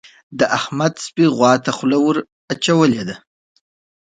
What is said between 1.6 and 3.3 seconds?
ته خوله ور اچولې ده.